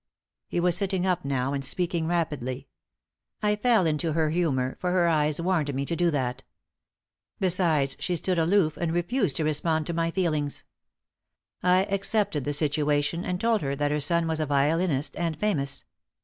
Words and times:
He 0.47 0.59
was 0.59 0.75
sitting 0.75 1.05
up 1.05 1.23
now, 1.23 1.53
and 1.53 1.63
speaking 1.63 2.07
rapidly. 2.07 2.67
"I 3.43 3.55
fell 3.55 3.85
into 3.85 4.13
her 4.13 4.31
humour, 4.31 4.75
for 4.79 4.89
her 4.89 5.07
eyes 5.07 5.39
warned 5.39 5.71
me 5.75 5.85
to 5.85 5.95
do 5.95 6.09
that. 6.09 6.41
Besides, 7.39 7.95
she 7.99 8.15
stood 8.15 8.39
aloof, 8.39 8.77
and 8.77 8.93
refused 8.93 9.35
to 9.35 9.43
respond 9.43 9.85
to 9.85 9.93
my 9.93 10.09
feelings. 10.09 10.63
I 11.61 11.81
accepted 11.85 12.45
the 12.45 12.53
situation, 12.53 13.23
and 13.23 13.39
told 13.39 13.61
her 13.61 13.75
that 13.75 13.91
her 13.91 13.99
son 13.99 14.25
was 14.25 14.39
a 14.39 14.47
violinist 14.47 15.15
and 15.17 15.39
famous. 15.39 15.85